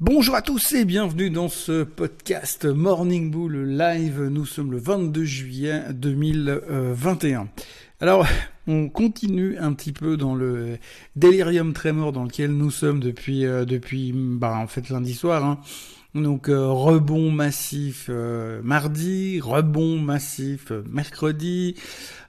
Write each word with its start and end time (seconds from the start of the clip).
Bonjour 0.00 0.34
à 0.34 0.40
tous 0.40 0.72
et 0.72 0.86
bienvenue 0.86 1.28
dans 1.28 1.50
ce 1.50 1.84
podcast 1.84 2.64
Morning 2.64 3.30
Bull 3.30 3.76
Live. 3.76 4.18
Nous 4.30 4.46
sommes 4.46 4.72
le 4.72 4.78
22 4.78 5.24
juillet 5.24 5.82
2021. 5.92 7.48
Alors, 8.00 8.26
on 8.66 8.88
continue 8.88 9.58
un 9.58 9.74
petit 9.74 9.92
peu 9.92 10.16
dans 10.16 10.34
le 10.34 10.78
délirium 11.16 11.74
tremor 11.74 12.12
dans 12.12 12.24
lequel 12.24 12.50
nous 12.52 12.70
sommes 12.70 12.98
depuis 12.98 13.44
euh, 13.44 13.66
depuis 13.66 14.14
bah 14.14 14.56
en 14.56 14.66
fait 14.68 14.88
lundi 14.88 15.12
soir. 15.12 15.44
Hein. 15.44 15.60
Donc 16.14 16.48
euh, 16.48 16.66
rebond 16.66 17.30
massif 17.30 18.06
euh, 18.08 18.60
mardi, 18.64 19.40
rebond 19.40 19.96
massif 19.98 20.72
mercredi. 20.90 21.76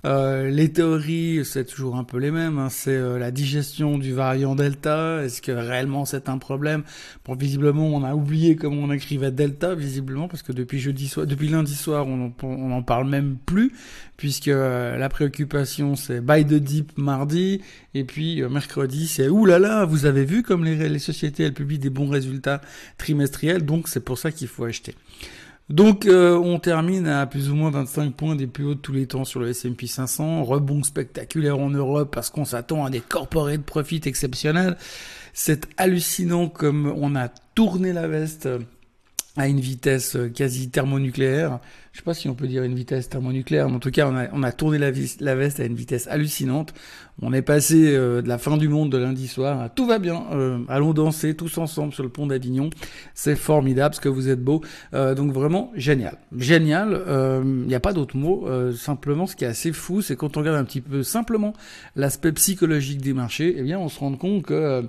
Euh, 0.03 0.49
les 0.49 0.71
théories, 0.71 1.45
c'est 1.45 1.65
toujours 1.65 1.95
un 1.95 2.03
peu 2.03 2.17
les 2.17 2.31
mêmes. 2.31 2.57
Hein. 2.57 2.69
C'est 2.69 2.95
euh, 2.95 3.17
la 3.19 3.31
digestion 3.31 3.97
du 3.97 4.13
variant 4.13 4.55
Delta. 4.55 5.23
Est-ce 5.23 5.41
que 5.41 5.51
réellement 5.51 6.05
c'est 6.05 6.29
un 6.29 6.37
problème? 6.37 6.83
Bon, 7.25 7.35
visiblement, 7.35 7.87
on 7.87 8.03
a 8.03 8.13
oublié 8.15 8.55
comment 8.55 8.83
on 8.83 8.91
écrivait 8.91 9.31
Delta, 9.31 9.75
visiblement, 9.75 10.27
parce 10.27 10.43
que 10.43 10.51
depuis 10.51 10.79
jeudi 10.79 11.07
soir, 11.07 11.25
depuis 11.27 11.49
lundi 11.49 11.75
soir, 11.75 12.07
on 12.07 12.31
n'en 12.43 12.83
parle 12.83 13.07
même 13.07 13.37
plus, 13.45 13.73
puisque 14.21 14.49
euh, 14.49 14.99
la 14.99 15.09
préoccupation 15.09 15.95
c'est 15.95 16.21
buy 16.21 16.45
the 16.45 16.53
deep 16.53 16.95
mardi, 16.95 17.59
et 17.95 18.03
puis 18.03 18.43
mercredi 18.43 19.07
c'est 19.07 19.29
oulala, 19.29 19.83
vous 19.85 20.05
avez 20.05 20.25
vu 20.25 20.43
comme 20.43 20.63
les, 20.63 20.87
les 20.89 20.99
sociétés 20.99 21.41
elles 21.41 21.55
publient 21.55 21.79
des 21.79 21.89
bons 21.89 22.07
résultats 22.07 22.61
trimestriels, 22.99 23.65
donc 23.65 23.87
c'est 23.87 23.99
pour 23.99 24.19
ça 24.19 24.31
qu'il 24.31 24.47
faut 24.47 24.65
acheter. 24.65 24.93
Donc 25.71 26.05
euh, 26.05 26.37
on 26.37 26.59
termine 26.59 27.07
à 27.07 27.25
plus 27.25 27.49
ou 27.49 27.55
moins 27.55 27.71
25 27.71 28.13
points 28.13 28.35
des 28.35 28.45
plus 28.45 28.63
hauts 28.63 28.75
de 28.75 28.79
tous 28.79 28.93
les 28.93 29.07
temps 29.07 29.25
sur 29.25 29.39
le 29.39 29.49
S&P 29.49 29.87
500, 29.87 30.43
rebond 30.43 30.83
spectaculaire 30.83 31.57
en 31.57 31.71
Europe 31.71 32.13
parce 32.13 32.29
qu'on 32.29 32.45
s'attend 32.45 32.85
à 32.85 32.91
des 32.91 33.01
corporate 33.01 33.63
profits 33.63 34.01
exceptionnels. 34.05 34.77
C'est 35.33 35.67
hallucinant 35.77 36.47
comme 36.47 36.93
on 36.95 37.15
a 37.15 37.29
tourné 37.55 37.91
la 37.91 38.07
veste 38.07 38.47
à 39.37 39.47
une 39.47 39.59
vitesse 39.59 40.15
euh, 40.15 40.29
quasi 40.29 40.69
thermonucléaire. 40.69 41.59
Je 41.93 41.99
sais 41.99 42.03
pas 42.03 42.13
si 42.13 42.29
on 42.29 42.35
peut 42.35 42.47
dire 42.47 42.63
une 42.63 42.75
vitesse 42.75 43.09
thermonucléaire, 43.09 43.69
mais 43.69 43.75
en 43.75 43.79
tout 43.79 43.91
cas, 43.91 44.07
on 44.07 44.15
a, 44.15 44.27
on 44.33 44.43
a 44.43 44.51
tourné 44.51 44.77
la, 44.77 44.91
veste 44.91 45.59
à 45.59 45.65
une 45.65 45.75
vitesse 45.75 46.07
hallucinante. 46.07 46.73
On 47.21 47.33
est 47.33 47.41
passé 47.41 47.93
euh, 47.95 48.21
de 48.21 48.27
la 48.27 48.37
fin 48.37 48.57
du 48.57 48.67
monde 48.67 48.91
de 48.91 48.97
lundi 48.97 49.27
soir 49.27 49.69
tout 49.75 49.85
va 49.85 49.99
bien, 49.99 50.23
euh, 50.31 50.59
allons 50.67 50.93
danser 50.93 51.35
tous 51.35 51.57
ensemble 51.57 51.93
sur 51.93 52.03
le 52.03 52.09
pont 52.09 52.27
d'Avignon. 52.27 52.69
C'est 53.13 53.35
formidable, 53.35 53.95
ce 53.95 54.01
que 54.01 54.09
vous 54.09 54.29
êtes 54.29 54.41
beau. 54.41 54.61
donc 54.93 55.31
vraiment 55.31 55.71
génial, 55.75 56.17
génial. 56.35 57.01
Il 57.43 57.67
n'y 57.67 57.75
a 57.75 57.79
pas 57.79 57.93
d'autre 57.93 58.17
mot. 58.17 58.47
simplement, 58.73 59.27
ce 59.27 59.35
qui 59.35 59.43
est 59.43 59.47
assez 59.47 59.71
fou, 59.71 60.01
c'est 60.01 60.15
quand 60.15 60.37
on 60.37 60.41
regarde 60.41 60.57
un 60.57 60.63
petit 60.63 60.81
peu 60.81 61.03
simplement 61.03 61.53
l'aspect 61.95 62.31
psychologique 62.31 63.01
des 63.01 63.13
marchés, 63.13 63.55
eh 63.57 63.63
bien, 63.63 63.79
on 63.79 63.89
se 63.89 63.99
rend 63.99 64.15
compte 64.15 64.43
que 64.43 64.87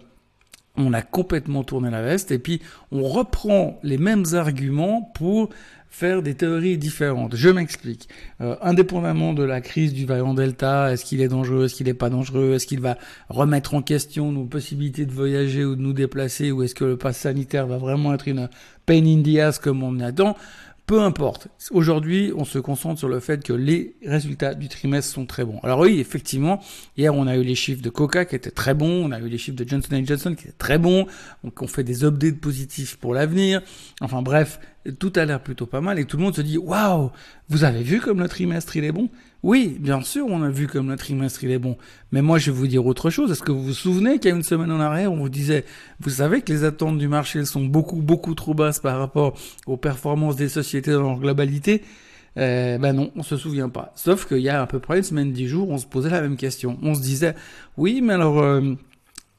on 0.77 0.92
a 0.92 1.03
complètement 1.03 1.65
tourné 1.65 1.91
la 1.91 2.03
veste 2.03 2.31
et 2.31 2.39
puis 2.39 2.61
on 2.91 3.03
reprend 3.03 3.78
les 3.83 3.98
mêmes 3.98 4.25
arguments 4.33 5.03
pour 5.15 5.51
faire 5.92 6.23
des 6.23 6.34
théories 6.34 6.78
différentes. 6.78 7.37
Je 7.37 7.51
m'explique. 7.51 8.09
Euh, 8.41 8.56
indépendamment 8.62 9.34
de 9.34 9.43
la 9.43 9.61
crise 9.61 9.93
du 9.93 10.06
variant 10.06 10.33
Delta, 10.33 10.91
est-ce 10.91 11.05
qu'il 11.05 11.20
est 11.20 11.28
dangereux, 11.28 11.67
est-ce 11.67 11.75
qu'il 11.75 11.87
n'est 11.87 11.95
pas 11.95 12.09
dangereux, 12.09 12.55
est-ce 12.55 12.67
qu'il 12.67 12.81
va 12.81 12.97
remettre 13.28 13.75
en 13.75 13.83
question 13.83 14.33
nos 14.33 14.45
possibilités 14.45 15.05
de 15.05 15.12
voyager 15.12 15.67
ou 15.67 15.77
de 15.77 15.83
nous 15.83 15.93
déplacer, 15.93 16.50
ou 16.50 16.62
est-ce 16.62 16.75
que 16.75 16.87
le 16.87 16.97
pass 16.97 17.19
sanitaire 17.19 17.67
va 17.67 17.77
vraiment 17.77 18.15
être 18.15 18.27
une 18.27 18.48
pain 18.87 19.05
in 19.05 19.23
the 19.23 19.37
ass 19.39 19.59
comme 19.59 19.83
on 19.83 20.00
attend 20.00 20.34
peu 20.86 21.00
importe. 21.00 21.48
Aujourd'hui, 21.70 22.33
on 22.36 22.44
se 22.44 22.58
concentre 22.58 22.98
sur 22.98 23.08
le 23.08 23.20
fait 23.20 23.42
que 23.44 23.52
les 23.52 23.94
résultats 24.05 24.55
du 24.55 24.69
trimestre 24.69 25.12
sont 25.12 25.27
très 25.27 25.44
bons. 25.44 25.61
Alors 25.62 25.80
oui, 25.80 26.00
effectivement, 26.00 26.61
hier 26.97 27.14
on 27.14 27.27
a 27.27 27.36
eu 27.36 27.42
les 27.42 27.55
chiffres 27.55 27.83
de 27.83 27.91
Coca 27.91 28.25
qui 28.25 28.34
étaient 28.34 28.50
très 28.50 28.75
bons, 28.75 29.06
on 29.06 29.12
a 29.12 29.20
eu 29.20 29.28
les 29.28 29.38
chiffres 29.38 29.56
de 29.56 29.69
Johnson 29.69 30.03
Johnson 30.05 30.34
qui 30.34 30.48
étaient 30.48 30.58
très 30.58 30.78
bons, 30.78 31.06
donc 31.44 31.62
on 31.62 31.66
fait 31.66 31.84
des 31.84 32.05
updates 32.05 32.41
positifs 32.41 32.97
pour 32.97 33.14
l'avenir. 33.14 33.62
Enfin 34.00 34.22
bref, 34.22 34.58
tout 34.98 35.12
a 35.16 35.25
l'air 35.25 35.42
plutôt 35.42 35.66
pas 35.66 35.80
mal 35.80 35.98
et 35.98 36.05
tout 36.05 36.16
le 36.16 36.25
monde 36.25 36.34
se 36.34 36.42
dit 36.42 36.58
waouh, 36.58 37.10
vous 37.48 37.64
avez 37.64 37.83
vu 37.83 38.00
comme 38.00 38.20
le 38.20 38.28
trimestre 38.28 38.77
il 38.77 38.84
est 38.84 38.92
bon? 38.92 39.08
Oui, 39.42 39.76
bien 39.80 40.02
sûr, 40.02 40.26
on 40.28 40.42
a 40.42 40.48
vu 40.50 40.69
comme 40.69 40.88
le 40.88 40.97
trimestre 40.97 41.42
il 41.42 41.50
est 41.50 41.58
bon. 41.58 41.76
Mais 42.12 42.22
moi, 42.22 42.38
je 42.38 42.53
vais 42.53 42.56
vous 42.56 42.69
dire 42.69 42.86
autre 42.86 43.10
chose. 43.10 43.32
Est-ce 43.32 43.42
que 43.42 43.50
vous 43.50 43.62
vous 43.62 43.72
souvenez 43.72 44.20
qu'il 44.20 44.30
y 44.30 44.32
a 44.32 44.36
une 44.36 44.44
semaine 44.44 44.70
en 44.70 44.78
arrière, 44.78 45.12
on 45.12 45.16
vous 45.16 45.28
disait, 45.28 45.64
vous 45.98 46.10
savez 46.10 46.42
que 46.42 46.53
les 46.53 46.62
attentes 46.62 46.98
du 46.98 47.08
marché 47.08 47.44
sont 47.44 47.64
beaucoup 47.64 47.97
beaucoup 47.97 48.34
trop 48.36 48.54
basses 48.54 48.78
par 48.78 48.98
rapport 48.98 49.36
aux 49.66 49.76
performances 49.76 50.36
des 50.36 50.48
sociétés 50.48 50.92
dans 50.92 51.02
leur 51.02 51.19
globalité? 51.19 51.82
Euh, 52.38 52.78
ben 52.78 52.92
non, 52.92 53.10
on 53.16 53.22
se 53.25 53.36
souvient 53.36 53.69
pas. 53.69 53.92
Sauf 53.97 54.26
qu'il 54.26 54.38
y 54.38 54.48
a 54.48 54.62
à 54.62 54.66
peu 54.66 54.78
près 54.78 54.98
une 54.98 55.02
semaine, 55.02 55.32
dix 55.32 55.48
jours, 55.48 55.69
on 55.70 55.78
se 55.78 55.86
posait 55.86 56.10
la 56.10 56.20
même 56.22 56.36
question. 56.36 56.78
On 56.82 56.94
se 56.94 57.02
disait, 57.02 57.34
oui, 57.76 58.00
mais 58.00 58.12
alors 58.14 58.41
euh, 58.41 58.75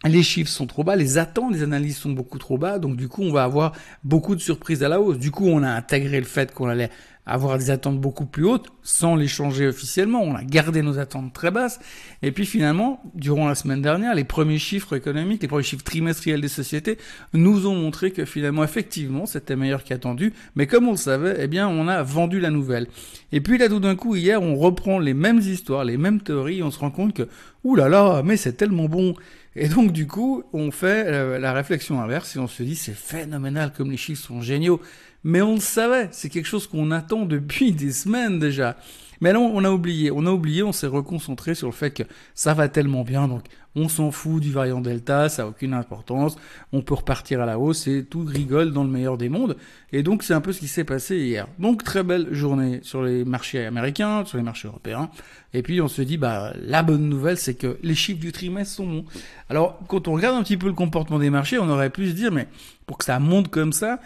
les 0.06 0.24
chiffres 0.24 0.50
sont 0.50 0.68
trop 0.68 0.84
bas, 0.84 0.96
les 0.96 1.18
attentes 1.18 1.54
des 1.54 1.64
analyses 1.64 1.98
sont 1.98 2.12
beaucoup 2.12 2.38
trop 2.38 2.58
bas, 2.58 2.80
donc 2.80 2.98
du 2.98 3.08
coup 3.08 3.24
on 3.24 3.32
va 3.32 3.44
avoir 3.44 3.74
beaucoup 4.04 4.36
de 4.36 4.42
surprises 4.42 4.84
à 4.84 4.90
la 4.90 5.00
hausse. 5.00 5.18
Du 5.18 5.32
coup 5.32 5.48
on 5.48 5.64
a 5.64 5.70
intégré 5.70 6.20
le 6.20 6.26
fait 6.26 6.54
qu'on 6.54 6.68
allait 6.68 6.90
avoir 7.26 7.58
des 7.58 7.72
attentes 7.72 8.00
beaucoup 8.00 8.26
plus 8.26 8.46
hautes 8.46 8.68
sans 8.82 9.16
les 9.16 9.28
changer 9.28 9.68
officiellement. 9.68 10.22
On 10.22 10.36
a 10.36 10.44
gardé 10.44 10.82
nos 10.82 11.00
attentes 11.00 11.32
très 11.34 11.52
basses. 11.52 11.80
Et 12.22 12.32
puis 12.32 12.46
finalement, 12.46 13.02
durant 13.16 13.48
la 13.48 13.56
semaine 13.56 13.82
dernière, 13.82 14.14
les 14.14 14.24
premiers 14.24 14.60
chiffres 14.60 14.96
économiques, 14.96 15.42
les 15.42 15.48
premiers 15.48 15.64
chiffres 15.64 15.84
trimestriels 15.84 16.42
des 16.42 16.48
sociétés 16.48 16.98
nous 17.34 17.68
ont 17.68 17.76
montré 17.76 18.12
que 18.12 18.26
finalement, 18.26 18.64
effectivement, 18.64 19.26
c'était 19.26 19.56
meilleur 19.56 19.84
qu'attendu. 19.84 20.34
Mais 20.56 20.68
comme 20.68 20.88
on 20.88 20.92
le 20.92 20.98
savait, 20.98 21.38
eh 21.40 21.48
bien, 21.48 21.68
on 21.68 21.88
a 21.88 22.04
vendu 22.04 22.40
la 22.40 22.50
nouvelle. 22.50 22.88
Et 23.32 23.40
puis 23.40 23.58
là, 23.58 23.70
tout 23.70 23.80
d'un 23.80 23.96
coup, 23.96 24.16
hier, 24.16 24.42
on 24.42 24.56
reprend 24.56 25.00
les 25.00 25.14
mêmes 25.14 25.40
histoires, 25.40 25.86
les 25.86 25.98
mêmes 25.98 26.22
théories, 26.22 26.60
et 26.60 26.64
on 26.64 26.72
se 26.72 26.80
rend 26.80 26.92
compte 26.92 27.14
que, 27.14 27.28
oulala, 27.64 28.22
mais 28.26 28.38
c'est 28.38 28.54
tellement 28.54 28.90
bon. 28.90 29.16
Et 29.56 29.68
donc 29.68 29.92
du 29.92 30.08
coup, 30.08 30.44
on 30.54 30.72
fait 30.72 31.06
euh, 31.08 31.40
la 31.40 31.54
réflexion 31.54 32.02
inverse 32.02 32.36
et 32.36 32.40
on 32.40 32.48
se 32.48 32.64
dit 32.64 32.76
c'est 32.76 32.96
phénoménal 32.96 33.72
comme 33.72 33.92
les 33.92 33.98
chiffres 33.98 34.24
sont 34.24 34.42
géniaux. 34.42 34.82
Mais 35.24 35.42
on 35.42 35.56
le 35.56 35.62
savait, 35.62 36.10
c'est 36.12 36.30
quelque 36.30 36.48
chose 36.48 36.68
qu'on 36.68 36.92
attend 36.92 37.26
depuis 37.26 37.72
des 37.72 37.92
semaines 37.92 38.40
déjà. 38.40 38.76
Mais 39.22 39.32
là, 39.32 39.40
on 39.40 39.64
a 39.64 39.72
oublié, 39.72 40.12
on 40.12 40.26
a 40.26 40.32
oublié, 40.32 40.64
on 40.64 40.74
s'est 40.74 40.86
reconcentré 40.86 41.56
sur 41.56 41.68
le 41.68 41.74
fait 41.74 41.92
que 41.92 42.04
ça 42.36 42.54
va 42.54 42.68
tellement 42.68 43.04
bien, 43.04 43.30
donc 43.30 43.44
on 43.74 43.88
s'en 43.88 44.12
fout 44.12 44.42
du 44.42 44.52
variant 44.52 44.82
Delta, 44.82 45.30
ça 45.30 45.44
a 45.44 45.46
aucune 45.46 45.74
importance, 45.74 46.36
on 46.74 46.82
peut 46.82 46.94
repartir 46.94 47.40
à 47.40 47.46
la 47.46 47.58
hausse 47.58 47.88
et 47.88 48.04
tout 48.04 48.26
rigole 48.26 48.74
dans 48.74 48.84
le 48.84 48.90
meilleur 48.90 49.18
des 49.18 49.30
mondes. 49.30 49.56
Et 49.94 50.04
donc 50.04 50.24
c'est 50.24 50.34
un 50.34 50.42
peu 50.42 50.52
ce 50.52 50.60
qui 50.60 50.68
s'est 50.68 50.84
passé 50.84 51.18
hier. 51.18 51.48
Donc 51.58 51.86
très 51.86 52.04
belle 52.04 52.34
journée 52.34 52.82
sur 52.84 53.02
les 53.02 53.24
marchés 53.24 53.66
américains, 53.66 54.26
sur 54.26 54.38
les 54.38 54.44
marchés 54.44 54.68
européens. 54.68 55.10
Et 55.54 55.62
puis 55.62 55.80
on 55.80 55.88
se 55.88 56.02
dit, 56.02 56.18
bah 56.18 56.54
la 56.60 56.84
bonne 56.84 57.08
nouvelle, 57.08 57.38
c'est 57.38 57.56
que 57.56 57.78
les 57.82 57.96
chiffres 57.96 58.20
du 58.20 58.34
trimestre 58.34 58.76
sont 58.76 58.88
bons. 58.88 59.06
Alors 59.50 59.80
quand 59.88 60.10
on 60.10 60.14
regarde 60.14 60.36
un 60.36 60.44
petit 60.44 60.58
peu 60.58 60.68
le 60.68 60.74
comportement 60.74 61.20
des 61.20 61.30
marchés, 61.30 61.58
on 61.60 61.70
aurait 61.70 61.92
pu 61.92 62.10
se 62.10 62.14
dire, 62.14 62.32
mais 62.34 62.50
pour 62.86 62.98
que 62.98 63.06
ça 63.06 63.20
monte 63.20 63.48
comme 63.48 63.72
ça, 63.72 64.02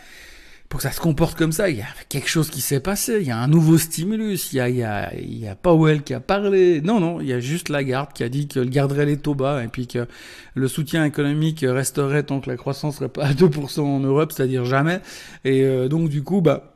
pour 0.69 0.79
que 0.79 0.83
ça 0.83 0.91
se 0.91 0.99
comporte 0.99 1.37
comme 1.37 1.53
ça, 1.53 1.69
il 1.69 1.77
y 1.77 1.81
a 1.81 1.87
quelque 2.09 2.27
chose 2.27 2.49
qui 2.49 2.59
s'est 2.59 2.81
passé, 2.81 3.19
il 3.21 3.27
y 3.27 3.31
a 3.31 3.37
un 3.37 3.47
nouveau 3.47 3.77
stimulus, 3.77 4.51
il 4.51 4.57
y 4.57 4.83
a, 4.83 5.55
Powell 5.61 6.03
qui 6.03 6.13
a 6.13 6.19
parlé. 6.19 6.81
Non, 6.81 6.99
non, 6.99 7.21
il 7.21 7.27
y 7.27 7.33
a 7.33 7.39
juste 7.39 7.69
Lagarde 7.69 8.11
qui 8.13 8.23
a 8.23 8.29
dit 8.29 8.47
qu'elle 8.47 8.69
garderait 8.69 9.05
les 9.05 9.17
taux 9.17 9.33
bas 9.33 9.63
et 9.63 9.67
puis 9.69 9.87
que 9.87 10.07
le 10.55 10.67
soutien 10.67 11.05
économique 11.05 11.65
resterait 11.67 12.23
tant 12.23 12.41
que 12.41 12.49
la 12.49 12.57
croissance 12.57 12.97
serait 12.97 13.07
pas 13.09 13.27
à 13.27 13.33
2% 13.33 13.79
en 13.79 13.99
Europe, 14.01 14.33
c'est-à-dire 14.33 14.65
jamais. 14.65 14.99
Et 15.45 15.63
euh, 15.63 15.87
donc 15.87 16.09
du 16.09 16.21
coup, 16.21 16.41
bah, 16.41 16.73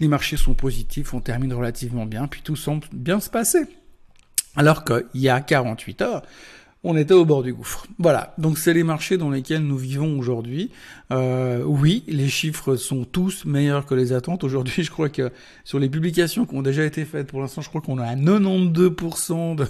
les 0.00 0.08
marchés 0.08 0.38
sont 0.38 0.54
positifs, 0.54 1.12
on 1.12 1.20
termine 1.20 1.52
relativement 1.52 2.06
bien, 2.06 2.26
puis 2.26 2.40
tout 2.42 2.56
semble 2.56 2.86
bien 2.92 3.20
se 3.20 3.28
passer. 3.28 3.64
Alors 4.56 4.84
qu'il 4.84 5.04
y 5.14 5.28
a 5.28 5.40
48 5.40 6.02
heures, 6.02 6.22
on 6.84 6.98
était 6.98 7.14
au 7.14 7.24
bord 7.24 7.42
du 7.42 7.54
gouffre. 7.54 7.86
Voilà, 7.98 8.34
donc 8.36 8.58
c'est 8.58 8.74
les 8.74 8.82
marchés 8.82 9.16
dans 9.16 9.30
lesquels 9.30 9.62
nous 9.62 9.78
vivons 9.78 10.18
aujourd'hui. 10.18 10.70
Euh, 11.12 11.62
oui, 11.64 12.04
les 12.06 12.28
chiffres 12.28 12.76
sont 12.76 13.04
tous 13.04 13.46
meilleurs 13.46 13.86
que 13.86 13.94
les 13.94 14.12
attentes. 14.12 14.44
Aujourd'hui, 14.44 14.82
je 14.84 14.90
crois 14.90 15.08
que 15.08 15.32
sur 15.64 15.78
les 15.78 15.88
publications 15.88 16.44
qui 16.44 16.54
ont 16.54 16.62
déjà 16.62 16.84
été 16.84 17.06
faites, 17.06 17.28
pour 17.28 17.40
l'instant, 17.40 17.62
je 17.62 17.70
crois 17.70 17.80
qu'on 17.80 17.98
a 17.98 18.04
à 18.04 18.14
92% 18.14 19.56
de, 19.56 19.66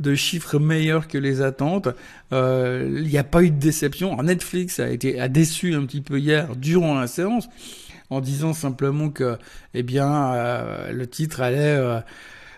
de, 0.00 0.14
chiffres 0.16 0.58
meilleurs 0.58 1.06
que 1.06 1.18
les 1.18 1.40
attentes. 1.40 1.88
Euh, 2.32 3.00
il 3.00 3.08
n'y 3.08 3.18
a 3.18 3.24
pas 3.24 3.44
eu 3.44 3.50
de 3.50 3.60
déception. 3.60 4.20
Netflix 4.20 4.80
a 4.80 4.90
été 4.90 5.20
a 5.20 5.28
déçu 5.28 5.74
un 5.74 5.86
petit 5.86 6.00
peu 6.00 6.18
hier 6.18 6.56
durant 6.56 6.98
la 6.98 7.06
séance 7.06 7.48
en 8.10 8.20
disant 8.20 8.54
simplement 8.54 9.10
que, 9.10 9.38
eh 9.74 9.84
bien, 9.84 10.32
euh, 10.32 10.92
le 10.92 11.06
titre 11.06 11.40
allait 11.40 12.02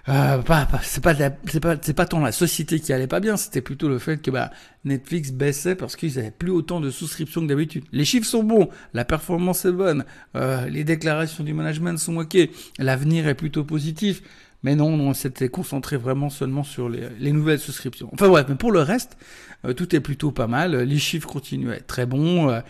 euh, 0.09 0.39
pas, 0.39 0.67
c'est 0.83 1.03
pas 1.03 1.15
c'est 1.47 1.61
pas 1.61 1.77
c'est 1.81 1.93
pas 1.93 2.07
tant 2.07 2.21
la 2.21 2.33
société 2.33 2.81
qui 2.81 2.93
allait 2.93 3.07
pas 3.07 3.21
bien, 3.21 3.37
c'était 3.37 3.61
plutôt 3.61 3.89
le 3.89 3.99
fait 3.99 4.23
que 4.23 4.31
bah 4.31 4.51
Netflix 4.85 5.33
baissait 5.33 5.75
parce 5.75 5.97
qu'ils 5.97 6.19
avaient 6.19 6.31
plus 6.31 6.51
autant 6.51 6.81
de 6.81 6.91
souscriptions 6.91 7.43
que 7.43 7.47
d'habitude. 7.47 7.85
Les 7.93 8.05
chiffres 8.05 8.27
sont 8.27 8.43
bons, 8.43 8.69
la 8.95 9.05
performance 9.05 9.65
est 9.65 9.73
bonne, 9.73 10.05
euh, 10.35 10.67
les 10.69 10.85
déclarations 10.85 11.45
du 11.45 11.53
management 11.53 11.99
sont 11.99 12.17
ok, 12.17 12.39
l'avenir 12.79 13.29
est 13.29 13.35
plutôt 13.35 13.65
positif. 13.65 14.23
Mais 14.65 14.75
non, 14.75 14.89
on 14.89 15.15
s'était 15.15 15.49
concentré 15.49 15.97
vraiment 15.97 16.31
seulement 16.31 16.65
sur 16.65 16.89
les, 16.89 17.09
les, 17.21 17.31
nouvelles 17.31 17.61
souscriptions. 17.61 18.11
Enfin 18.13 18.27
bref, 18.27 18.47
mais 18.49 18.57
pour 18.57 18.73
le 18.73 18.81
reste, 18.81 19.17
euh, 19.65 19.73
tout 19.73 19.95
est 19.95 20.01
plutôt 20.01 20.33
pas 20.33 20.49
mal. 20.49 20.75
Les 20.75 20.99
chiffres 20.99 21.29
continuent 21.29 21.71
à 21.71 21.77
être 21.77 21.87
très 21.87 22.07
bons. 22.07 22.51
Euh, 22.51 22.61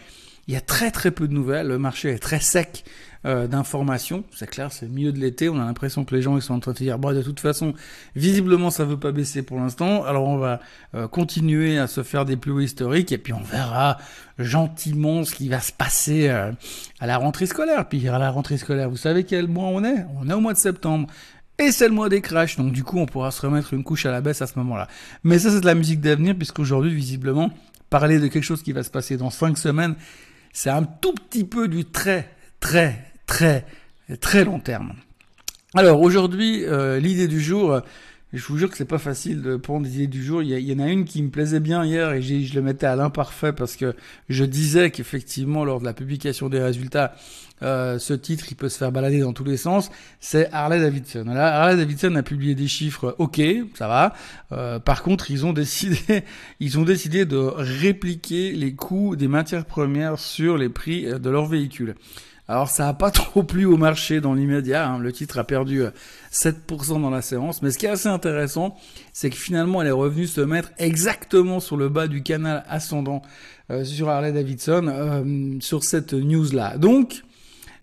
il 0.49 0.55
y 0.55 0.57
a 0.57 0.61
très 0.61 0.91
très 0.91 1.11
peu 1.11 1.29
de 1.29 1.33
nouvelles. 1.33 1.69
Le 1.69 1.79
marché 1.79 2.11
est 2.11 2.19
très 2.19 2.41
sec 2.41 2.85
euh, 3.27 3.47
d'informations. 3.47 4.25
C'est 4.35 4.49
clair, 4.49 4.73
c'est 4.73 4.87
le 4.87 4.93
milieu 4.93 5.13
de 5.13 5.19
l'été, 5.19 5.49
on 5.49 5.61
a 5.61 5.65
l'impression 5.65 6.05
que 6.05 6.15
les 6.15 6.23
gens 6.23 6.37
ils 6.37 6.43
sont 6.43 6.55
en 6.55 6.61
train 6.61 6.73
de 6.73 6.77
dire, 6.77 6.99
bon, 6.99 7.13
de 7.13 7.23
toute 7.23 7.41
façon, 7.41 7.75
visiblement 8.15 8.71
ça 8.71 8.85
veut 8.85 8.99
pas 8.99 9.13
baisser 9.13 9.43
pour 9.43 9.59
l'instant, 9.59 10.05
alors 10.05 10.29
on 10.29 10.37
va 10.37 10.61
euh, 10.95 11.09
continuer 11.09 11.79
à 11.79 11.87
se 11.87 12.03
faire 12.03 12.25
des 12.25 12.39
hauts 12.47 12.61
historiques 12.61 13.13
et 13.13 13.19
puis 13.19 13.33
on 13.33 13.43
verra 13.43 13.99
gentiment 14.39 15.25
ce 15.25 15.35
qui 15.35 15.49
va 15.49 15.61
se 15.61 15.73
passer 15.73 16.29
euh, 16.29 16.53
à 17.01 17.07
la 17.07 17.19
rentrée 17.19 17.47
scolaire. 17.47 17.89
Puis 17.89 18.09
à 18.09 18.19
la 18.19 18.31
rentrée 18.31 18.57
scolaire, 18.57 18.89
vous 18.89 18.97
savez 18.97 19.25
quel 19.25 19.49
mois 19.49 19.69
on 19.69 19.85
est? 19.85 20.07
On 20.21 20.29
est 20.29 20.33
au 20.33 20.41
mois 20.41 20.53
de 20.53 20.59
septembre. 20.59 21.09
Et 21.59 21.73
c'est 21.73 21.89
le 21.89 21.95
mois 21.95 22.09
des 22.09 22.21
crashs, 22.21 22.57
donc 22.57 22.71
du 22.71 22.85
coup 22.85 23.01
on 23.01 23.07
pourra 23.07 23.33
se 23.33 23.43
remettre 23.43 23.75
une 23.75 23.83
couche 23.83 24.07
à 24.07 24.13
la 24.13 24.21
baisse 24.21 24.41
à 24.43 24.47
ce 24.47 24.57
moment-là. 24.61 24.87
Mais 25.25 25.41
ça 25.41 25.51
c'est 25.51 25.61
de 25.61 25.67
la 25.67 25.75
musique 25.75 26.01
d'avenir, 26.01 26.37
puisqu'aujourd'hui 26.37 26.95
visiblement, 26.95 27.51
parler 27.91 28.21
de 28.21 28.29
quelque 28.29 28.45
chose 28.45 28.63
qui 28.63 28.73
va 28.73 28.85
se 28.85 28.91
passer 28.91 29.17
dans 29.17 29.31
cinq 29.31 29.59
semaines, 29.59 29.97
c'est 30.53 30.71
un 30.71 30.85
tout 30.85 31.15
petit 31.15 31.43
peu 31.43 31.67
du 31.67 31.85
très 31.85 32.31
très 32.61 33.08
très 33.29 33.65
très 34.21 34.45
long 34.45 34.59
terme. 34.59 34.95
Alors 35.75 36.01
aujourd'hui, 36.01 36.65
euh, 36.65 36.99
l'idée 36.99 37.29
du 37.29 37.41
jour, 37.41 37.83
je 38.33 38.45
vous 38.47 38.59
jure 38.59 38.71
que 38.71 38.77
c'est 38.77 38.87
pas 38.87 38.99
facile 38.99 39.43
de 39.43 39.57
prendre 39.57 39.87
des 39.87 39.97
idées 39.97 40.07
du 40.07 40.25
jour. 40.25 40.43
Il 40.43 40.51
y, 40.51 40.75
en 40.75 40.79
a 40.79 40.89
une 40.89 41.05
qui 41.05 41.23
me 41.23 41.29
plaisait 41.29 41.61
bien 41.61 41.85
hier 41.85 42.13
et 42.13 42.23
je 42.23 42.55
le 42.55 42.63
mettais 42.63 42.87
à 42.87 42.97
l'imparfait 42.97 43.53
parce 43.53 43.77
que 43.77 43.95
je 44.31 44.45
disais 44.45 44.91
qu'effectivement 44.91 45.65
lors 45.65 45.79
de 45.79 45.85
la 45.85 45.93
publication 45.93 46.49
des 46.49 46.61
résultats, 46.61 47.15
euh, 47.63 47.99
ce 47.99 48.15
titre 48.15 48.47
il 48.51 48.55
peut 48.55 48.69
se 48.71 48.79
faire 48.79 48.93
balader 48.93 49.21
dans 49.21 49.35
tous 49.35 49.45
les 49.45 49.59
sens. 49.59 49.91
C'est 50.21 50.51
Harley 50.53 50.81
Davidson. 50.81 51.25
Là, 51.27 51.61
Harley 51.61 51.77
Davidson 51.77 52.15
a 52.17 52.23
publié 52.23 52.55
des 52.55 52.69
chiffres, 52.69 53.15
ok, 53.19 53.41
ça 53.75 53.89
va. 53.89 54.15
Euh, 54.53 54.79
par 54.79 55.03
contre, 55.03 55.31
ils 55.31 55.45
ont 55.45 55.53
décidé, 55.53 55.99
ils 56.61 56.79
ont 56.79 56.85
décidé 56.85 57.27
de 57.27 57.37
répliquer 57.37 58.53
les 58.53 58.75
coûts 58.75 59.17
des 59.17 59.29
matières 59.29 59.67
premières 59.67 60.19
sur 60.19 60.57
les 60.57 60.71
prix 60.71 61.05
de 61.05 61.31
leurs 61.31 61.47
véhicules. 61.47 61.95
Alors 62.49 62.69
ça 62.69 62.89
a 62.89 62.95
pas 62.95 63.11
trop 63.13 63.43
plu 63.43 63.67
au 63.67 63.77
marché 63.77 64.21
dans 64.21 64.35
l'immédiat. 64.35 64.89
Hein. 64.89 64.99
Le 64.99 65.13
titre 65.13 65.39
a 65.39 65.45
perdu 65.45 65.83
7% 66.33 66.97
euh, 66.97 66.99
dans 66.99 67.11
la 67.11 67.23
séance. 67.23 67.63
Mais 67.63 67.71
ce 67.71 67.79
qui 67.79 67.87
est 67.87 67.91
assez 67.91 68.09
intéressant, 68.09 68.77
c'est 69.13 69.31
que 69.31 69.37
finalement 69.37 69.83
elle 69.83 69.89
est 69.89 69.93
revenue 69.93 70.27
se 70.27 70.41
mettre 70.41 70.71
exactement 70.79 71.61
sur 71.61 71.77
le 71.77 71.89
bas 71.89 72.09
du 72.09 72.23
canal 72.23 72.65
ascendant 72.69 73.23
euh, 73.71 73.85
sur 73.85 74.09
Harley 74.09 74.33
Davidson 74.33 74.87
euh, 74.89 75.59
sur 75.61 75.85
cette 75.85 76.15
news 76.15 76.51
là. 76.53 76.79
Donc 76.79 77.23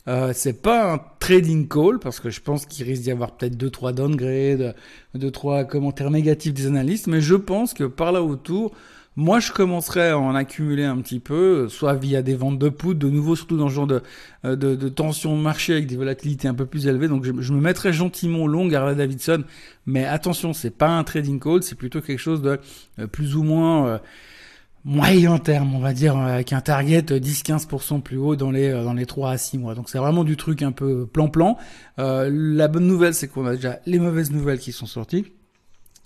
euh, 0.08 0.32
c'est 0.34 0.62
pas 0.62 0.94
un 0.94 1.00
trading 1.20 1.68
call 1.68 2.00
parce 2.00 2.20
que 2.20 2.30
je 2.30 2.42
pense 2.42 2.66
qu'il 2.66 2.86
risque 2.86 3.04
d'y 3.04 3.12
avoir 3.12 3.32
peut-être 3.32 3.58
deux 3.58 3.70
trois 3.70 3.92
downgrades, 3.92 4.76
deux 5.14 5.32
trois 5.32 5.64
commentaires 5.64 6.12
négatifs 6.12 6.54
des 6.54 6.68
analystes, 6.68 7.08
mais 7.08 7.22
je 7.22 7.36
pense 7.36 7.74
que 7.74 7.84
par 7.84 8.12
là 8.12 8.22
autour, 8.22 8.72
moi, 9.18 9.40
je 9.40 9.54
commencerai 9.54 10.10
à 10.10 10.20
en 10.20 10.36
accumuler 10.36 10.84
un 10.84 10.98
petit 10.98 11.22
peu, 11.22 11.70
soit 11.70 11.94
via 11.96 12.22
des 12.22 12.36
ventes 12.36 12.60
de 12.60 12.68
poudre, 12.68 13.00
de 13.00 13.10
nouveau, 13.10 13.38
surtout 13.38 13.56
dans 13.56 13.70
ce 13.70 13.74
genre 13.74 13.88
de, 13.88 14.02
euh, 14.44 14.58
de, 14.58 14.76
de 14.76 14.90
tension 14.90 15.38
de 15.38 15.42
marché 15.42 15.72
avec 15.72 15.88
des 15.88 15.96
volatilités 15.96 16.50
un 16.50 16.54
peu 16.54 16.66
plus 16.66 16.88
élevées. 16.88 17.08
Donc, 17.08 17.24
je, 17.24 17.32
me 17.32 17.62
mettrai 17.62 17.94
gentiment 17.94 18.46
long 18.46 18.70
Harley 18.74 18.96
Davidson. 18.96 19.46
Mais 19.86 20.04
attention, 20.04 20.52
c'est 20.52 20.70
pas 20.70 20.90
un 20.90 21.04
trading 21.06 21.40
call, 21.40 21.64
c'est 21.64 21.76
plutôt 21.76 22.02
quelque 22.02 22.20
chose 22.20 22.42
de 22.42 22.60
euh, 23.00 23.08
plus 23.08 23.38
ou 23.38 23.44
moins 23.44 23.88
euh, 23.88 23.98
moyen 24.84 25.38
terme, 25.38 25.74
on 25.76 25.80
va 25.80 25.94
dire, 25.94 26.18
avec 26.18 26.52
un 26.52 26.60
target 26.60 27.04
10-15% 27.04 28.02
plus 28.02 28.18
haut 28.18 28.36
dans 28.36 28.52
les 28.52 28.70
dans 28.72 28.94
les 28.94 29.06
3 29.06 29.32
à 29.32 29.38
6 29.38 29.60
mois. 29.60 29.76
Donc, 29.76 29.88
c'est 29.90 29.98
vraiment 29.98 30.26
du 30.26 30.36
truc 30.36 30.62
un 30.62 30.74
peu 30.74 31.06
plan-plan. 31.06 31.58
la 31.98 32.68
bonne 32.68 32.88
nouvelle, 32.88 33.14
c'est 33.14 33.30
qu'on 33.30 33.46
a 33.46 33.56
déjà 33.56 33.80
les 33.86 34.00
mauvaises 34.00 34.32
nouvelles 34.32 34.60
qui 34.60 34.74
sont 34.74 34.88
sorties. 34.88 35.26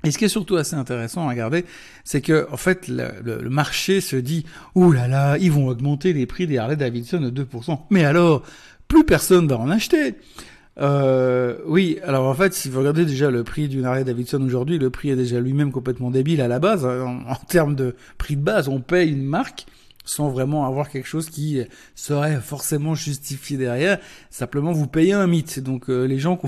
Et 0.04 0.12
ce 0.12 0.18
qui 0.18 0.26
est 0.26 0.30
surtout 0.30 0.56
assez 0.56 0.76
intéressant 0.76 1.28
à 1.28 1.30
regarder, 1.30 1.66
c'est 2.06 2.22
que 2.22 2.48
en 2.52 2.58
fait 2.58 2.88
le, 2.88 3.50
marché 3.50 4.00
se 4.00 4.16
dit 4.16 4.46
ouh 4.76 4.92
là 4.92 5.08
là, 5.08 5.38
ils 5.38 5.52
vont 5.52 5.68
augmenter 5.68 6.14
les 6.14 6.26
prix 6.26 6.48
des 6.48 6.58
Harley 6.58 6.78
Davidson 6.78 7.20
de 7.20 7.44
2%. 7.44 7.80
Mais 7.90 8.06
alors, 8.06 8.44
plus 8.88 9.04
personne 9.04 9.48
va 9.48 9.58
en 9.58 9.70
acheter. 9.70 10.16
Euh, 10.80 11.58
oui, 11.66 12.00
alors 12.04 12.28
en 12.28 12.34
fait, 12.34 12.54
si 12.54 12.70
vous 12.70 12.80
regardez 12.80 13.04
déjà 13.04 13.30
le 13.30 13.44
prix 13.44 13.68
d'une 13.68 13.84
Harley 13.84 14.06
Davidson 14.06 14.42
aujourd'hui, 14.42 14.78
le 14.80 14.90
prix 14.90 15.10
est 15.10 15.18
déjà 15.18 15.42
lui-même 15.42 15.74
complètement 15.74 16.12
débile 16.12 16.42
à 16.42 16.48
la 16.48 16.60
base. 16.60 16.86
En, 16.86 17.20
en 17.28 17.36
termes 17.48 17.76
de 17.76 17.96
prix 18.18 18.38
de 18.38 18.42
base, 18.42 18.70
on 18.70 18.80
paye 18.80 19.12
une 19.12 19.26
marque 19.26 19.66
sans 20.10 20.30
vraiment 20.30 20.66
avoir 20.66 20.90
quelque 20.90 21.08
chose 21.08 21.30
qui 21.30 21.62
serait 21.96 22.42
forcément 22.42 22.96
justifié 22.96 23.58
derrière. 23.58 24.00
Simplement, 24.30 24.72
vous 24.72 24.88
payez 24.88 25.14
un 25.14 25.28
mythe. 25.28 25.60
Donc, 25.60 25.90
euh, 25.90 26.06
les 26.06 26.18
gens, 26.18 26.42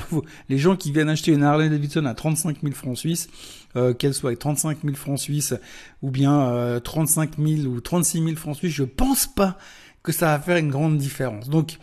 les 0.49 0.57
gens 0.57 0.75
qui 0.75 0.91
viennent 0.91 1.09
acheter 1.09 1.31
une 1.31 1.43
Harley 1.43 1.69
Davidson 1.69 2.05
à 2.05 2.13
35 2.13 2.57
000 2.61 2.73
francs 2.73 2.97
suisses, 2.97 3.29
euh, 3.75 3.93
qu'elle 3.93 4.13
soit 4.13 4.31
avec 4.31 4.39
35 4.39 4.79
000 4.83 4.95
francs 4.95 5.19
suisses 5.19 5.53
ou 6.01 6.09
bien 6.09 6.41
euh, 6.49 6.79
35 6.79 7.37
000 7.37 7.67
ou 7.67 7.79
36 7.79 8.23
000 8.23 8.35
francs 8.35 8.55
suisses, 8.55 8.73
je 8.73 8.83
pense 8.83 9.27
pas 9.27 9.57
que 10.03 10.11
ça 10.11 10.25
va 10.25 10.39
faire 10.39 10.57
une 10.57 10.69
grande 10.69 10.97
différence. 10.97 11.47
Donc, 11.47 11.73
euh, 11.73 11.77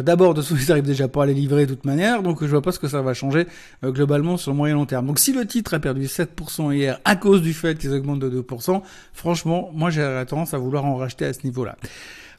d'abord, 0.00 0.32
de 0.32 0.42
ils 0.52 0.72
arrivent 0.72 0.84
déjà 0.84 1.08
pas 1.08 1.24
à 1.24 1.26
les 1.26 1.34
livrer 1.34 1.66
de 1.66 1.74
toute 1.74 1.84
manière, 1.84 2.22
donc 2.22 2.42
je 2.42 2.46
vois 2.46 2.62
pas 2.62 2.72
ce 2.72 2.78
que 2.78 2.88
ça 2.88 3.02
va 3.02 3.12
changer 3.12 3.46
euh, 3.84 3.90
globalement 3.90 4.38
sur 4.38 4.52
le 4.52 4.56
moyen 4.56 4.74
long 4.74 4.86
terme. 4.86 5.06
Donc 5.06 5.18
si 5.18 5.32
le 5.32 5.46
titre 5.46 5.74
a 5.74 5.80
perdu 5.80 6.06
7% 6.06 6.74
hier 6.74 6.98
à 7.04 7.16
cause 7.16 7.42
du 7.42 7.52
fait 7.52 7.76
qu'ils 7.76 7.92
augmentent 7.92 8.20
de 8.20 8.42
2%, 8.42 8.80
franchement, 9.12 9.70
moi 9.74 9.90
j'ai 9.90 10.24
tendance 10.26 10.54
à 10.54 10.58
vouloir 10.58 10.86
en 10.86 10.96
racheter 10.96 11.26
à 11.26 11.32
ce 11.32 11.40
niveau-là. 11.44 11.76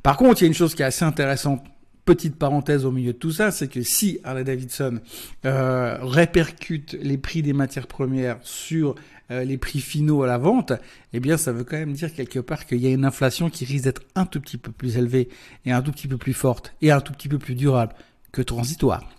Par 0.01 0.17
contre, 0.17 0.41
il 0.41 0.45
y 0.45 0.45
a 0.45 0.47
une 0.47 0.53
chose 0.53 0.75
qui 0.75 0.81
est 0.81 0.85
assez 0.85 1.05
intéressante 1.05 1.63
petite 2.05 2.35
parenthèse 2.35 2.85
au 2.85 2.91
milieu 2.91 3.13
de 3.13 3.17
tout 3.17 3.31
ça, 3.31 3.51
c'est 3.51 3.67
que 3.67 3.81
si 3.81 4.19
Harley 4.23 4.43
Davidson 4.43 4.99
euh, 5.45 5.97
répercute 6.01 6.97
les 7.01 7.17
prix 7.17 7.41
des 7.41 7.53
matières 7.53 7.87
premières 7.87 8.37
sur 8.41 8.95
euh, 9.31 9.43
les 9.43 9.57
prix 9.57 9.79
finaux 9.79 10.23
à 10.23 10.27
la 10.27 10.37
vente, 10.37 10.73
eh 11.13 11.19
bien 11.19 11.37
ça 11.37 11.51
veut 11.51 11.63
quand 11.63 11.77
même 11.77 11.93
dire 11.93 12.13
quelque 12.13 12.39
part 12.39 12.65
qu'il 12.65 12.79
y 12.79 12.87
a 12.87 12.91
une 12.91 13.05
inflation 13.05 13.49
qui 13.49 13.65
risque 13.65 13.85
d'être 13.85 14.01
un 14.15 14.25
tout 14.25 14.41
petit 14.41 14.57
peu 14.57 14.71
plus 14.71 14.97
élevée 14.97 15.29
et 15.65 15.71
un 15.71 15.81
tout 15.81 15.91
petit 15.91 16.07
peu 16.07 16.17
plus 16.17 16.33
forte 16.33 16.73
et 16.81 16.91
un 16.91 16.99
tout 16.99 17.13
petit 17.13 17.29
peu 17.29 17.39
plus 17.39 17.55
durable 17.55 17.93
que 18.31 18.41
transitoire. 18.41 19.09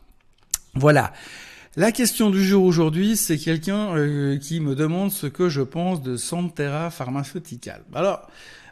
Voilà. 0.74 1.12
La 1.76 1.90
question 1.90 2.30
du 2.30 2.44
jour 2.44 2.64
aujourd'hui, 2.64 3.16
c'est 3.16 3.38
quelqu'un 3.38 3.96
euh, 3.96 4.38
qui 4.38 4.60
me 4.60 4.76
demande 4.76 5.10
ce 5.10 5.26
que 5.26 5.48
je 5.48 5.62
pense 5.62 6.02
de 6.02 6.16
Santera 6.16 6.90
Pharmaceutical. 6.90 7.82
Alors, 7.94 8.28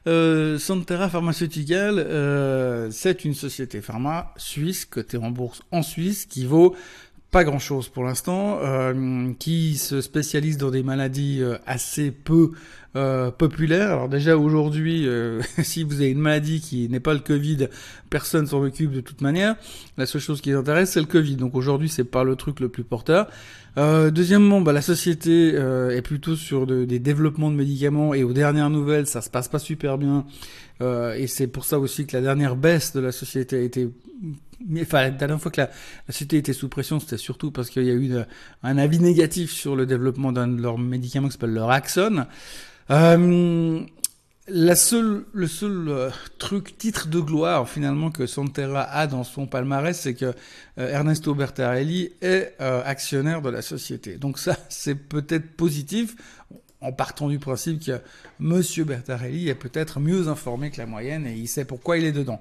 euh, 0.06 0.58
Santera 0.58 1.08
Pharmaceutical, 1.08 1.98
euh, 1.98 2.90
c'est 2.90 3.24
une 3.24 3.34
société 3.34 3.80
pharma 3.80 4.32
suisse 4.36 4.84
cotée 4.84 5.16
en 5.16 5.30
bourse 5.30 5.62
en 5.70 5.82
Suisse 5.82 6.26
qui 6.26 6.44
vaut 6.44 6.74
pas 7.32 7.44
grand 7.44 7.58
chose 7.58 7.88
pour 7.88 8.04
l'instant, 8.04 8.58
euh, 8.60 9.32
qui 9.38 9.78
se 9.78 10.02
spécialise 10.02 10.58
dans 10.58 10.70
des 10.70 10.82
maladies 10.82 11.38
euh, 11.40 11.56
assez 11.66 12.10
peu 12.10 12.52
euh, 12.94 13.30
populaires. 13.30 13.90
Alors 13.90 14.10
déjà 14.10 14.36
aujourd'hui, 14.36 15.08
si 15.62 15.82
vous 15.82 16.02
avez 16.02 16.10
une 16.10 16.20
maladie 16.20 16.60
qui 16.60 16.90
n'est 16.90 17.00
pas 17.00 17.14
le 17.14 17.20
Covid, 17.20 17.68
personne 18.10 18.46
s'en 18.46 18.62
occupe 18.62 18.92
de 18.92 19.00
toute 19.00 19.22
manière. 19.22 19.56
La 19.96 20.04
seule 20.04 20.20
chose 20.20 20.42
qui 20.42 20.50
les 20.50 20.56
intéresse, 20.56 20.90
c'est 20.90 21.00
le 21.00 21.06
Covid. 21.06 21.36
Donc 21.36 21.54
aujourd'hui, 21.56 21.88
c'est 21.88 22.04
pas 22.04 22.22
le 22.22 22.36
truc 22.36 22.60
le 22.60 22.68
plus 22.68 22.84
porteur. 22.84 23.28
deuxièmement, 23.76 24.60
bah, 24.60 24.74
la 24.74 24.82
société 24.82 25.54
est 25.54 26.02
plutôt 26.02 26.36
sur 26.36 26.66
des 26.66 26.98
développements 26.98 27.50
de 27.50 27.56
médicaments 27.56 28.12
et 28.12 28.24
aux 28.24 28.34
dernières 28.34 28.68
nouvelles, 28.68 29.06
ça 29.06 29.22
se 29.22 29.30
passe 29.30 29.48
pas 29.48 29.58
super 29.58 29.96
bien. 29.96 30.26
et 30.82 31.26
c'est 31.28 31.46
pour 31.46 31.64
ça 31.64 31.78
aussi 31.78 32.04
que 32.04 32.14
la 32.14 32.22
dernière 32.22 32.56
baisse 32.56 32.92
de 32.92 33.00
la 33.00 33.10
société 33.10 33.56
a 33.56 33.62
été 33.62 33.88
mais 34.66 34.82
enfin, 34.82 35.02
la 35.02 35.10
dernière 35.10 35.40
fois 35.40 35.50
que 35.50 35.60
la, 35.60 35.66
la 35.66 36.12
société 36.12 36.38
était 36.38 36.52
sous 36.52 36.68
pression, 36.68 37.00
c'était 37.00 37.16
surtout 37.16 37.50
parce 37.50 37.70
qu'il 37.70 37.84
y 37.84 37.90
a 37.90 37.94
eu 37.94 38.12
un 38.62 38.78
avis 38.78 39.00
négatif 39.00 39.52
sur 39.52 39.76
le 39.76 39.86
développement 39.86 40.32
d'un 40.32 40.48
de 40.48 40.60
leurs 40.60 40.78
médicaments 40.78 41.28
qui 41.28 41.32
s'appelle 41.32 41.54
le 41.54 41.62
Raxon. 41.62 42.26
Euh, 42.90 43.80
la 44.48 44.74
seule, 44.74 45.24
le 45.32 45.46
seul 45.46 45.88
euh, 45.88 46.10
truc, 46.38 46.76
titre 46.76 47.06
de 47.06 47.20
gloire 47.20 47.68
finalement 47.68 48.10
que 48.10 48.26
Santera 48.26 48.82
a 48.82 49.06
dans 49.06 49.22
son 49.22 49.46
palmarès, 49.46 49.98
c'est 49.98 50.14
que 50.14 50.26
euh, 50.26 50.32
Ernesto 50.90 51.34
Bertarelli 51.34 52.10
est 52.20 52.54
euh, 52.60 52.82
actionnaire 52.84 53.40
de 53.40 53.50
la 53.50 53.62
société. 53.62 54.16
Donc 54.16 54.38
ça, 54.38 54.56
c'est 54.68 54.96
peut-être 54.96 55.56
positif 55.56 56.16
en 56.82 56.92
partant 56.92 57.28
du 57.28 57.38
principe 57.38 57.84
que 57.84 58.00
Monsieur 58.38 58.84
Bertarelli 58.84 59.48
est 59.48 59.54
peut-être 59.54 60.00
mieux 60.00 60.28
informé 60.28 60.70
que 60.70 60.78
la 60.78 60.86
moyenne 60.86 61.26
et 61.26 61.34
il 61.34 61.48
sait 61.48 61.64
pourquoi 61.64 61.98
il 61.98 62.04
est 62.04 62.12
dedans. 62.12 62.40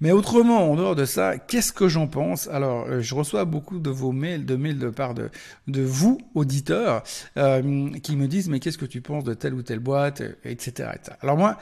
Mais 0.00 0.12
autrement, 0.12 0.70
en 0.70 0.76
dehors 0.76 0.94
de 0.94 1.06
ça, 1.06 1.38
qu'est-ce 1.38 1.72
que 1.72 1.88
j'en 1.88 2.06
pense? 2.06 2.48
Alors, 2.48 2.86
euh, 2.86 3.00
je 3.00 3.14
reçois 3.14 3.46
beaucoup 3.46 3.78
de 3.78 3.88
vos 3.88 4.12
mails, 4.12 4.44
de 4.44 4.54
mails 4.54 4.78
de 4.78 4.90
part 4.90 5.14
de, 5.14 5.30
de 5.68 5.82
vous, 5.82 6.18
auditeurs, 6.34 7.02
euh, 7.38 7.90
qui 8.02 8.16
me 8.16 8.28
disent 8.28 8.50
mais 8.50 8.60
qu'est-ce 8.60 8.76
que 8.76 8.84
tu 8.84 9.00
penses 9.00 9.24
de 9.24 9.32
telle 9.32 9.54
ou 9.54 9.62
telle 9.62 9.78
boîte, 9.78 10.22
etc. 10.44 10.90
etc. 10.94 11.16
Alors 11.22 11.38
moi, 11.38 11.56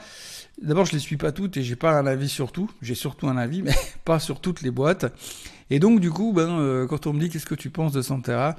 d'abord, 0.61 0.85
je 0.85 0.91
les 0.91 0.99
suis 0.99 1.15
pas 1.15 1.31
toutes 1.31 1.55
et 1.55 1.63
j'ai 1.63 1.77
pas 1.77 1.91
un 1.91 2.05
avis 2.05 2.27
sur 2.27 2.51
tout. 2.51 2.69
J'ai 2.81 2.95
surtout 2.95 3.27
un 3.29 3.37
avis, 3.37 3.61
mais 3.63 3.75
pas 4.03 4.19
sur 4.19 4.41
toutes 4.41 4.61
les 4.61 4.71
boîtes. 4.71 5.05
Et 5.69 5.79
donc, 5.79 6.01
du 6.01 6.11
coup, 6.11 6.33
ben, 6.33 6.59
euh, 6.59 6.87
quand 6.87 7.07
on 7.07 7.13
me 7.13 7.19
dit 7.19 7.29
qu'est-ce 7.29 7.45
que 7.45 7.55
tu 7.55 7.69
penses 7.69 7.93
de 7.93 8.01
Santera, 8.01 8.57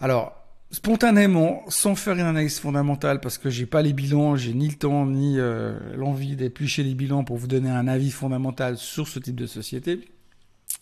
alors 0.00 0.41
spontanément, 0.72 1.62
sans 1.68 1.94
faire 1.94 2.14
une 2.14 2.20
analyse 2.20 2.58
fondamentale, 2.58 3.20
parce 3.20 3.38
que 3.38 3.50
j'ai 3.50 3.66
pas 3.66 3.82
les 3.82 3.92
bilans, 3.92 4.36
j'ai 4.36 4.54
ni 4.54 4.68
le 4.68 4.74
temps 4.74 5.06
ni 5.06 5.38
euh, 5.38 5.78
l'envie 5.96 6.34
d'éplucher 6.34 6.82
les 6.82 6.94
bilans 6.94 7.24
pour 7.24 7.36
vous 7.36 7.46
donner 7.46 7.70
un 7.70 7.86
avis 7.86 8.10
fondamental 8.10 8.78
sur 8.78 9.06
ce 9.06 9.18
type 9.18 9.36
de 9.36 9.46
société. 9.46 10.00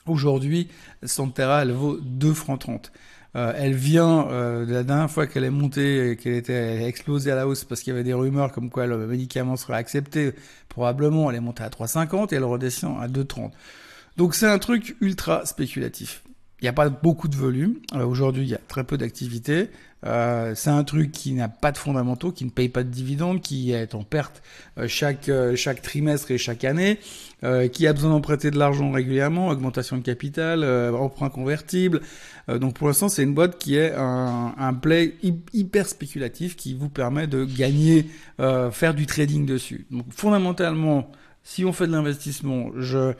Aujourd'hui, 0.06 0.68
Santera, 1.02 1.62
elle 1.62 1.72
vaut 1.72 1.98
2 2.00 2.32
francs 2.32 2.60
30. 2.60 2.92
Euh, 3.36 3.52
elle 3.56 3.74
vient 3.74 4.28
euh, 4.28 4.64
de 4.64 4.72
la 4.72 4.82
dernière 4.82 5.10
fois 5.10 5.26
qu'elle 5.26 5.44
est 5.44 5.50
montée, 5.50 6.16
qu'elle 6.20 6.34
était 6.34 6.52
elle 6.52 6.82
a 6.82 6.88
explosé 6.88 7.30
à 7.30 7.36
la 7.36 7.46
hausse 7.46 7.64
parce 7.64 7.82
qu'il 7.82 7.92
y 7.92 7.94
avait 7.94 8.02
des 8.02 8.12
rumeurs 8.12 8.50
comme 8.50 8.70
quoi 8.70 8.86
le 8.86 9.06
médicament 9.06 9.56
serait 9.56 9.76
accepté. 9.76 10.32
Probablement, 10.68 11.30
elle 11.30 11.36
est 11.36 11.40
montée 11.40 11.62
à 11.62 11.68
3,50 11.68 12.32
et 12.32 12.36
elle 12.36 12.44
redescend 12.44 13.00
à 13.00 13.06
2,30. 13.06 13.50
Donc 14.16 14.34
c'est 14.34 14.48
un 14.48 14.58
truc 14.58 14.96
ultra 15.00 15.46
spéculatif. 15.46 16.22
Il 16.60 16.64
n'y 16.64 16.68
a 16.68 16.72
pas 16.72 16.88
beaucoup 16.88 17.28
de 17.28 17.36
volume. 17.36 17.76
Euh, 17.94 18.04
aujourd'hui, 18.04 18.44
il 18.44 18.48
y 18.48 18.54
a 18.54 18.60
très 18.68 18.84
peu 18.84 18.98
d'activité. 18.98 19.70
Euh, 20.06 20.54
c'est 20.54 20.70
un 20.70 20.84
truc 20.84 21.12
qui 21.12 21.32
n'a 21.32 21.48
pas 21.48 21.72
de 21.72 21.78
fondamentaux, 21.78 22.32
qui 22.32 22.44
ne 22.44 22.50
paye 22.50 22.68
pas 22.68 22.82
de 22.82 22.88
dividendes, 22.88 23.40
qui 23.40 23.72
est 23.72 23.94
en 23.94 24.02
perte 24.02 24.42
euh, 24.78 24.88
chaque 24.88 25.28
euh, 25.28 25.56
chaque 25.56 25.82
trimestre 25.82 26.30
et 26.30 26.38
chaque 26.38 26.64
année, 26.64 26.98
qui 27.72 27.86
a 27.86 27.94
besoin 27.94 28.10
d'emprunter 28.10 28.50
de 28.50 28.58
l'argent 28.58 28.90
régulièrement, 28.90 29.48
augmentation 29.48 29.96
de 29.96 30.02
capital, 30.02 30.62
emprunt 30.94 31.30
convertible. 31.30 32.02
donc 32.48 32.74
pour 32.74 32.88
l'instant, 32.88 33.08
c'est 33.08 33.22
une 33.22 33.32
boîte 33.32 33.56
qui 33.56 33.76
est 33.76 33.94
un, 33.94 34.54
un 34.58 34.74
play 34.74 35.14
hyper 35.54 35.86
spéculatif 35.88 36.54
qui 36.54 36.74
vous 36.74 36.90
permet 36.90 37.26
de 37.26 37.46
gagner, 37.46 38.10
faire 38.72 38.92
du 38.92 39.06
trading 39.06 39.46
dessus. 39.46 39.86
Donc 39.90 40.04
fondamentalement, 40.10 41.10
si 41.42 41.64
on 41.64 41.72
fait 41.72 41.86
de 41.86 41.92
l'investissement, 41.92 42.72
je 42.76 43.14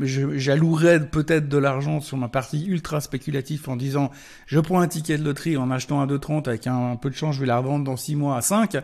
j'allouerais 0.00 1.06
peut-être 1.06 1.48
de 1.48 1.58
l'argent 1.58 2.00
sur 2.00 2.16
ma 2.16 2.28
partie 2.28 2.66
ultra 2.66 3.00
spéculative 3.00 3.68
en 3.68 3.76
disant 3.76 4.10
je 4.46 4.60
prends 4.60 4.80
un 4.80 4.88
ticket 4.88 5.18
de 5.18 5.24
loterie 5.24 5.56
en 5.56 5.70
achetant 5.70 6.00
un 6.00 6.06
2,30 6.06 6.48
avec 6.48 6.66
un, 6.66 6.96
peu 6.96 7.10
de 7.10 7.14
chance, 7.14 7.36
je 7.36 7.40
vais 7.40 7.46
la 7.46 7.58
revendre 7.58 7.84
dans 7.84 7.96
6 7.96 8.16
mois 8.16 8.36
à 8.36 8.42
5. 8.42 8.76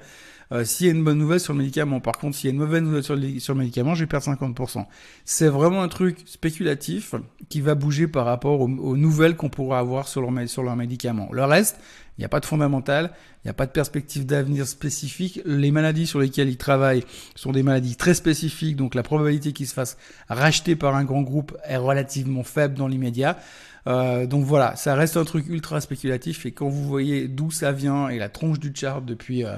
Euh, 0.52 0.64
s'il 0.64 0.86
y 0.86 0.88
a 0.88 0.92
une 0.92 1.04
bonne 1.04 1.18
nouvelle 1.18 1.38
sur 1.38 1.52
le 1.52 1.60
médicament, 1.60 2.00
par 2.00 2.18
contre, 2.18 2.36
s'il 2.36 2.48
y 2.48 2.50
a 2.50 2.52
une 2.52 2.58
mauvaise 2.58 2.82
nouvelle 2.82 3.04
sur 3.04 3.14
le, 3.14 3.60
médicament, 3.60 3.94
je 3.94 4.00
vais 4.00 4.08
perdre 4.08 4.26
50%. 4.26 4.84
C'est 5.24 5.48
vraiment 5.48 5.82
un 5.82 5.88
truc 5.88 6.18
spéculatif 6.26 7.14
qui 7.48 7.60
va 7.60 7.76
bouger 7.76 8.08
par 8.08 8.24
rapport 8.24 8.60
aux, 8.60 8.96
nouvelles 8.96 9.36
qu'on 9.36 9.48
pourra 9.48 9.78
avoir 9.78 10.08
sur 10.08 10.20
leur, 10.22 10.48
sur 10.48 10.64
leur 10.64 10.74
médicament. 10.74 11.28
Le 11.30 11.44
reste, 11.44 11.78
il 12.18 12.22
n'y 12.22 12.24
a 12.24 12.28
pas 12.28 12.40
de 12.40 12.46
fondamental, 12.46 13.12
il 13.36 13.46
n'y 13.46 13.50
a 13.50 13.54
pas 13.54 13.66
de 13.66 13.70
perspective 13.70 14.26
d'avenir 14.26 14.66
spécifique. 14.66 15.40
Les 15.44 15.70
maladies 15.70 16.08
sur 16.08 16.18
lesquelles 16.18 16.48
ils 16.48 16.56
travaillent 16.56 17.04
sont 17.36 17.52
des 17.52 17.62
maladies 17.62 17.94
très 17.94 18.14
spécifiques, 18.14 18.74
donc 18.74 18.96
la 18.96 19.04
probabilité 19.04 19.52
qu'ils 19.52 19.68
se 19.68 19.74
fassent 19.74 19.98
racheter 20.28 20.74
par 20.74 20.96
un 20.96 21.04
grand 21.04 21.22
groupe 21.22 21.56
est 21.64 21.76
relativement 21.76 22.42
faible 22.42 22.74
dans 22.74 22.88
l'immédiat. 22.88 23.38
Euh, 23.86 24.26
donc 24.26 24.44
voilà, 24.44 24.74
ça 24.76 24.94
reste 24.94 25.16
un 25.16 25.24
truc 25.24 25.46
ultra 25.48 25.80
spéculatif 25.80 26.44
et 26.44 26.52
quand 26.52 26.68
vous 26.68 26.86
voyez 26.86 27.28
d'où 27.28 27.50
ça 27.50 27.72
vient 27.72 28.08
et 28.08 28.18
la 28.18 28.28
tronche 28.28 28.58
du 28.58 28.72
chart 28.74 29.02
depuis, 29.02 29.44
euh, 29.44 29.56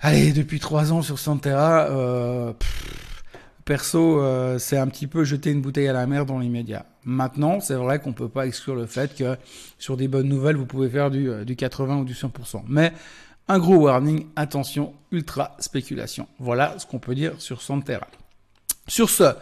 allez, 0.00 0.32
depuis 0.32 0.60
trois 0.60 0.92
ans 0.92 1.02
sur 1.02 1.18
Santera, 1.18 1.88
euh, 1.90 2.52
perso, 3.64 4.20
euh, 4.20 4.58
c'est 4.58 4.78
un 4.78 4.86
petit 4.86 5.06
peu 5.06 5.24
jeter 5.24 5.50
une 5.50 5.60
bouteille 5.60 5.88
à 5.88 5.92
la 5.92 6.06
mer 6.06 6.26
dans 6.26 6.38
l'immédiat. 6.38 6.86
Maintenant, 7.04 7.60
c'est 7.60 7.74
vrai 7.74 8.00
qu'on 8.00 8.12
peut 8.12 8.28
pas 8.28 8.46
exclure 8.46 8.74
le 8.74 8.86
fait 8.86 9.14
que 9.16 9.36
sur 9.78 9.96
des 9.96 10.08
bonnes 10.08 10.28
nouvelles, 10.28 10.56
vous 10.56 10.66
pouvez 10.66 10.88
faire 10.88 11.10
du, 11.10 11.28
euh, 11.28 11.44
du 11.44 11.56
80 11.56 11.98
ou 11.98 12.04
du 12.04 12.14
100%. 12.14 12.64
Mais 12.68 12.92
un 13.48 13.58
gros 13.58 13.76
warning, 13.76 14.26
attention, 14.36 14.94
ultra 15.10 15.56
spéculation. 15.58 16.28
Voilà 16.38 16.74
ce 16.78 16.86
qu'on 16.86 16.98
peut 16.98 17.14
dire 17.14 17.32
sur 17.38 17.62
Santera. 17.62 18.06
Sur 18.86 19.10
ce, 19.10 19.34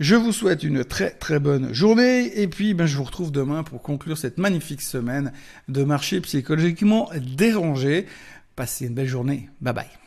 je 0.00 0.16
vous 0.16 0.32
souhaite 0.32 0.62
une 0.62 0.84
très 0.84 1.10
très 1.10 1.38
bonne 1.38 1.72
journée 1.72 2.40
et 2.40 2.48
puis 2.48 2.74
ben, 2.74 2.86
je 2.86 2.96
vous 2.96 3.04
retrouve 3.04 3.30
demain 3.30 3.62
pour 3.62 3.82
conclure 3.82 4.18
cette 4.18 4.38
magnifique 4.38 4.82
semaine 4.82 5.32
de 5.68 5.84
marché 5.84 6.20
psychologiquement 6.20 7.08
dérangé. 7.14 8.06
Passez 8.56 8.86
une 8.86 8.94
belle 8.94 9.08
journée. 9.08 9.48
Bye 9.60 9.74
bye. 9.74 10.01